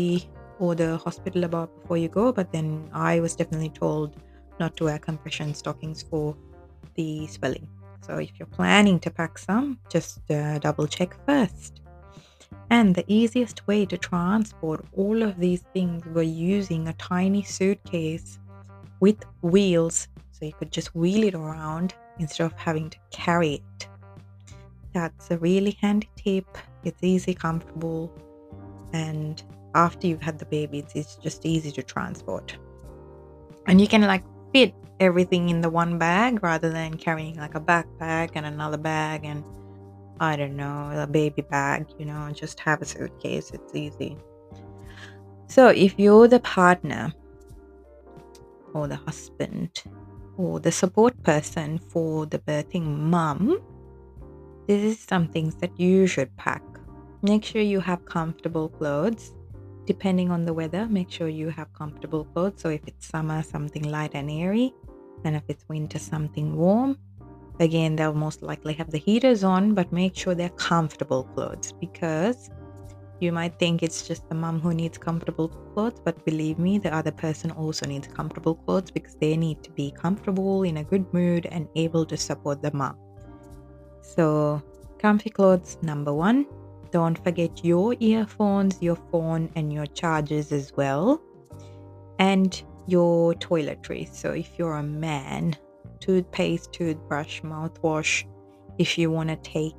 [0.60, 2.32] or the hospital about before you go.
[2.32, 4.18] But then I was definitely told
[4.60, 6.38] not to wear compression stockings for
[6.96, 7.68] the swelling.
[8.02, 11.82] So if you're planning to pack some, just uh, double check first.
[12.70, 18.40] And the easiest way to transport all of these things were using a tiny suitcase
[19.00, 20.08] with wheels.
[20.42, 23.88] So you could just wheel it around instead of having to carry it.
[24.92, 26.58] That's a really handy tip.
[26.84, 28.12] It's easy, comfortable,
[28.92, 29.42] and
[29.76, 32.58] after you've had the baby, it's, it's just easy to transport.
[33.68, 37.62] And you can like fit everything in the one bag rather than carrying like a
[37.62, 39.44] backpack and another bag and
[40.20, 43.52] I don't know, a baby bag, you know, just have a suitcase.
[43.52, 44.18] It's easy.
[45.46, 47.14] So if you're the partner
[48.74, 49.84] or the husband
[50.38, 53.62] or the support person for the birthing mum,
[54.68, 56.64] this is some things that you should pack.
[57.22, 59.34] Make sure you have comfortable clothes.
[59.86, 62.62] Depending on the weather, make sure you have comfortable clothes.
[62.62, 64.74] So if it's summer, something light and airy,
[65.24, 66.98] and if it's winter, something warm.
[67.60, 72.50] Again, they'll most likely have the heaters on, but make sure they're comfortable clothes because
[73.22, 76.94] you might think it's just the mom who needs comfortable clothes, but believe me, the
[76.94, 81.12] other person also needs comfortable clothes because they need to be comfortable, in a good
[81.14, 82.98] mood, and able to support the mom.
[84.02, 84.62] So,
[85.00, 86.46] comfy clothes, number one.
[86.92, 91.22] Don't forget your earphones, your phone, and your chargers as well.
[92.20, 94.14] And your toiletries.
[94.14, 95.56] So, if you're a man,
[96.00, 98.26] toothpaste, toothbrush, mouthwash.
[98.78, 99.76] If you want to take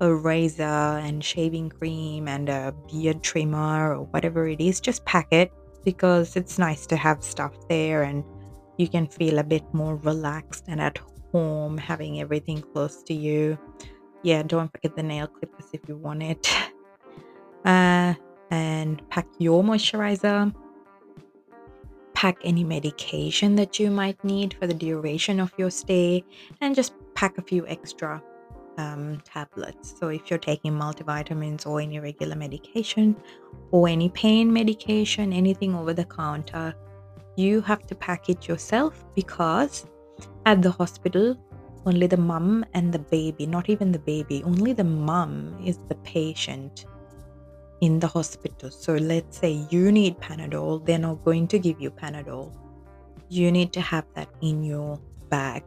[0.00, 5.28] a razor and shaving cream and a beard trimmer or whatever it is, just pack
[5.32, 5.52] it
[5.84, 8.24] because it's nice to have stuff there and
[8.76, 10.98] you can feel a bit more relaxed and at
[11.32, 13.58] home having everything close to you.
[14.22, 16.48] Yeah, don't forget the nail clippers if you want it.
[17.64, 18.14] Uh,
[18.50, 20.54] and pack your moisturizer
[22.18, 26.24] pack any medication that you might need for the duration of your stay,
[26.60, 28.20] and just pack a few extra
[28.78, 29.94] um, tablets.
[29.98, 33.16] So, if you're taking multivitamins or any regular medication
[33.70, 36.74] or any pain medication, anything over the counter,
[37.36, 39.86] you have to pack it yourself because
[40.46, 41.36] at the hospital
[41.86, 45.94] only the mum and the baby, not even the baby, only the mum is the
[45.96, 46.84] patient
[47.80, 48.70] in the hospital.
[48.70, 52.52] So let's say you need Panadol, they're not going to give you Panadol.
[53.28, 55.64] You need to have that in your bag.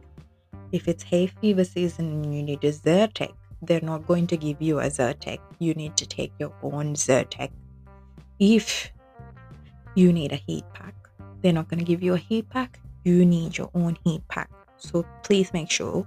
[0.72, 4.60] If it's hay fever season and you need a Zyrtec, they're not going to give
[4.60, 5.38] you a Zyrtec.
[5.58, 7.50] You need to take your own Zyrtec.
[8.40, 8.90] If
[9.94, 10.94] you need a heat pack,
[11.42, 12.80] they're not going to give you a heat pack.
[13.04, 14.50] You need your own heat pack.
[14.78, 16.06] So please make sure,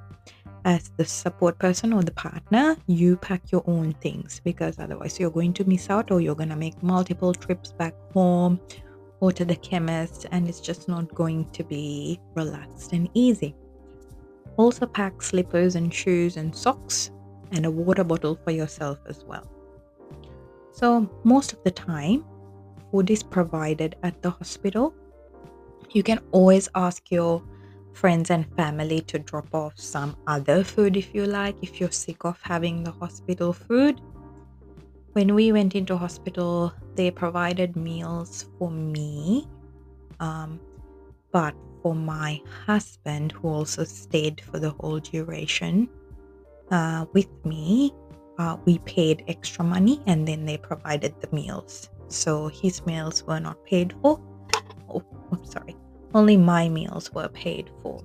[0.66, 5.30] as the support person or the partner, you pack your own things because otherwise you're
[5.30, 8.60] going to miss out or you're going to make multiple trips back home
[9.20, 13.56] or to the chemist and it's just not going to be relaxed and easy.
[14.58, 17.12] Also, pack slippers and shoes and socks
[17.52, 19.50] and a water bottle for yourself as well.
[20.72, 22.26] So, most of the time,
[22.92, 24.94] food is provided at the hospital.
[25.92, 27.44] You can always ask your
[27.94, 32.26] friends and family to drop off some other food if you like, if you're sick
[32.26, 34.02] of having the hospital food.
[35.14, 39.48] When we went into hospital, they provided meals for me,
[40.20, 40.60] um,
[41.32, 41.56] but
[41.86, 45.88] for my husband, who also stayed for the whole duration
[46.72, 47.94] uh, with me,
[48.40, 51.92] uh, we paid extra money and then they provided the meals.
[52.08, 54.20] So his meals were not paid for.
[54.90, 55.76] Oh, I'm sorry
[56.16, 58.02] only my meals were paid for.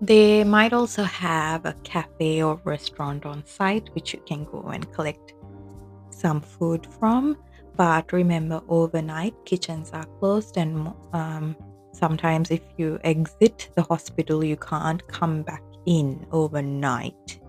[0.00, 4.90] They might also have a cafe or restaurant on site which you can go and
[4.92, 5.34] collect
[6.10, 7.36] some food from.
[7.76, 11.56] But remember, overnight kitchens are closed, and um,
[11.92, 17.40] sometimes if you exit the hospital, you can't come back in overnight.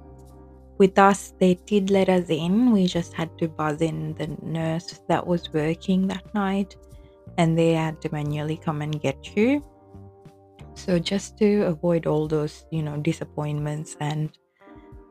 [0.77, 2.71] With us, they did let us in.
[2.71, 6.75] We just had to buzz in the nurse that was working that night
[7.37, 9.63] and they had to manually come and get you.
[10.75, 14.29] So just to avoid all those, you know, disappointments and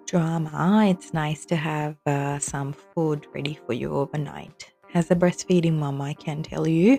[0.06, 4.72] drama, it's nice to have uh, some food ready for you overnight.
[4.94, 6.98] As a breastfeeding mom, I can tell you,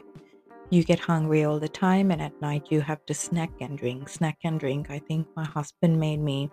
[0.74, 4.10] you get hungry all the time, and at night you have to snack and drink,
[4.10, 4.90] snack and drink.
[4.90, 6.50] I think my husband made me,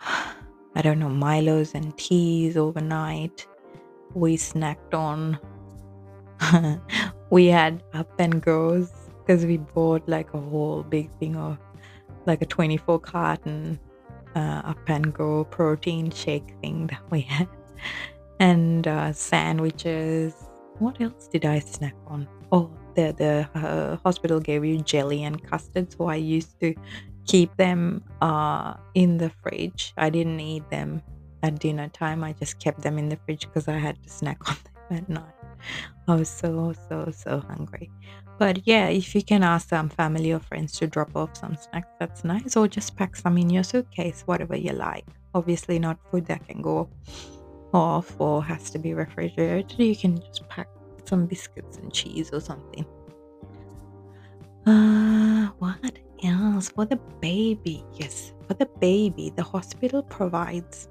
[0.00, 3.46] I don't know, Milos and teas overnight.
[4.14, 5.38] We snacked on
[7.30, 11.58] we had up and goes because we bought like a whole big thing of
[12.26, 13.78] like a 24 carton
[14.34, 17.48] uh, up and go protein shake thing that we had
[18.40, 20.34] and uh, sandwiches
[20.78, 25.42] what else did i snack on oh the the uh, hospital gave you jelly and
[25.44, 26.74] custard so i used to
[27.26, 31.02] keep them uh, in the fridge i didn't eat them
[31.42, 34.38] at dinner time i just kept them in the fridge because i had to snack
[34.48, 35.42] on them at night
[36.08, 37.90] I was so, so, so hungry.
[38.38, 41.88] But yeah, if you can ask some family or friends to drop off some snacks,
[42.00, 42.56] that's nice.
[42.56, 45.06] Or just pack some in your suitcase, whatever you like.
[45.34, 46.88] Obviously, not food that can go
[47.72, 49.78] off or has to be refrigerated.
[49.78, 50.68] You can just pack
[51.04, 52.86] some biscuits and cheese or something.
[54.66, 56.68] Uh, what else?
[56.68, 60.88] For the baby, yes, for the baby, the hospital provides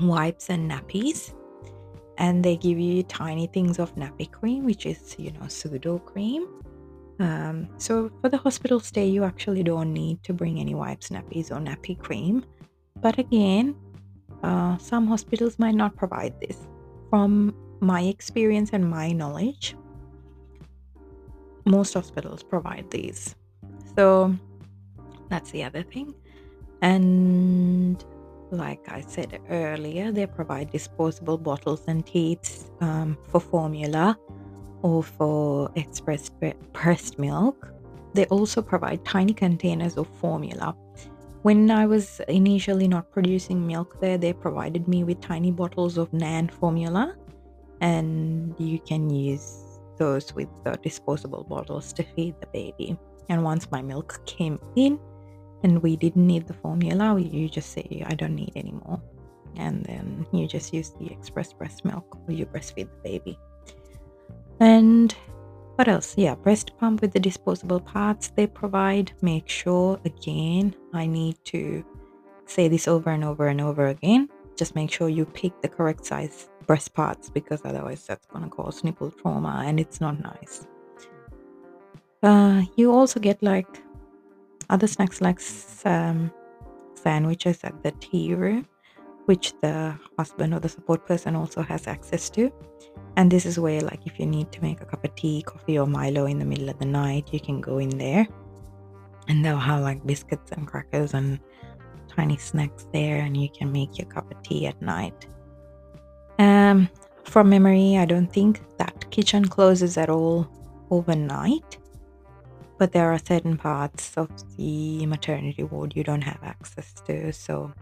[0.00, 1.32] wipes and nappies
[2.18, 6.46] and they give you tiny things of nappy cream which is you know Sudocrem
[7.20, 11.50] um, so for the hospital stay you actually don't need to bring any wipes nappies
[11.50, 12.44] or nappy cream
[13.00, 13.74] but again
[14.42, 16.66] uh, some hospitals might not provide this
[17.10, 19.76] from my experience and my knowledge
[21.64, 23.34] most hospitals provide these
[23.96, 24.34] so
[25.28, 26.14] that's the other thing
[26.82, 28.04] and
[28.52, 34.16] like I said earlier, they provide disposable bottles and teats um, for formula
[34.82, 36.30] or for express
[36.72, 37.72] breast milk.
[38.14, 40.76] They also provide tiny containers of formula.
[41.42, 46.12] When I was initially not producing milk there, they provided me with tiny bottles of
[46.12, 47.16] NAN formula,
[47.80, 52.96] and you can use those with the disposable bottles to feed the baby.
[53.28, 54.98] And once my milk came in,
[55.62, 59.00] and we didn't need the formula you just say i don't need anymore
[59.56, 63.38] and then you just use the express breast milk or you breastfeed the baby
[64.60, 65.14] and
[65.82, 66.14] what else?
[66.16, 69.10] Yeah breast pump with the disposable parts they provide.
[69.20, 71.84] Make sure again i need to
[72.46, 74.28] say this over and over and over again.
[74.56, 78.50] Just make sure you pick the correct size breast parts because otherwise that's going to
[78.50, 80.68] cause nipple trauma and it's not nice.
[82.22, 83.82] Uh, you also get like
[84.70, 85.40] other snacks like
[85.84, 86.30] um,
[86.94, 88.68] sandwiches at the tea room,
[89.26, 92.50] which the husband or the support person also has access to.
[93.16, 95.78] And this is where, like, if you need to make a cup of tea, coffee,
[95.78, 98.26] or Milo in the middle of the night, you can go in there
[99.28, 101.38] and they'll have like biscuits and crackers and
[102.08, 105.26] tiny snacks there, and you can make your cup of tea at night.
[106.38, 106.88] Um,
[107.24, 110.48] from memory, I don't think that kitchen closes at all
[110.90, 111.78] overnight,
[112.78, 117.72] but there are certain parts of the maternity ward you don't have access to, so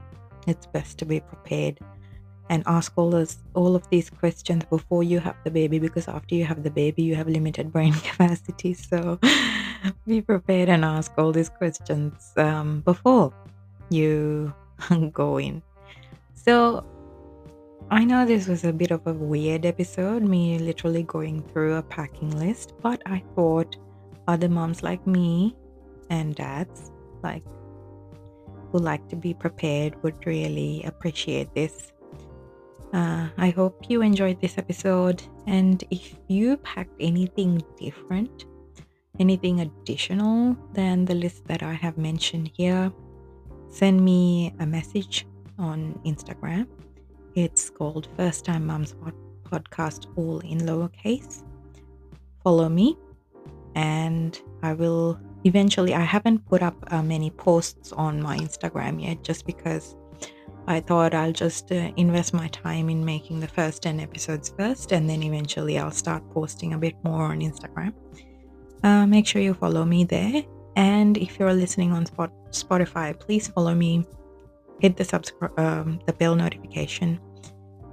[0.46, 1.78] it's best to be prepared
[2.48, 6.34] and ask all those all of these questions before you have the baby because after
[6.34, 8.74] you have the baby you have limited brain capacity.
[8.74, 9.18] So
[10.06, 13.32] be prepared and ask all these questions um, before
[13.88, 14.52] you
[15.12, 15.62] go in.
[16.34, 16.84] So
[17.92, 21.82] i know this was a bit of a weird episode me literally going through a
[21.82, 23.76] packing list but i thought
[24.28, 25.56] other moms like me
[26.08, 26.92] and dads
[27.24, 27.42] like
[28.70, 31.92] who like to be prepared would really appreciate this
[32.92, 35.22] uh, I hope you enjoyed this episode.
[35.46, 38.46] And if you packed anything different,
[39.18, 42.92] anything additional than the list that I have mentioned here,
[43.68, 45.26] send me a message
[45.58, 46.66] on Instagram.
[47.34, 48.94] It's called First Time Mums
[49.44, 51.44] Podcast, all in lowercase.
[52.42, 52.96] Follow me,
[53.76, 55.94] and I will eventually.
[55.94, 59.96] I haven't put up uh, many posts on my Instagram yet, just because
[60.66, 64.92] I thought I'll just uh, invest my time in making the first 10 episodes first,
[64.92, 67.94] and then eventually I'll start posting a bit more on Instagram.
[68.82, 70.42] Uh, make sure you follow me there.
[70.76, 74.06] And if you're listening on Spot- Spotify, please follow me,
[74.80, 77.20] hit the subscribe, um, the bell notification,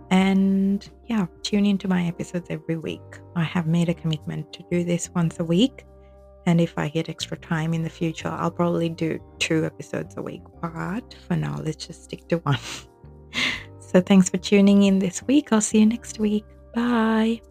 [0.09, 3.01] and yeah, tune into my episodes every week.
[3.35, 5.85] I have made a commitment to do this once a week
[6.47, 10.21] and if I get extra time in the future, I'll probably do two episodes a
[10.21, 10.41] week.
[10.61, 12.57] But for now, let's just stick to one.
[13.81, 15.51] so thanks for tuning in this week.
[15.51, 16.45] I'll see you next week.
[16.73, 17.41] Bye.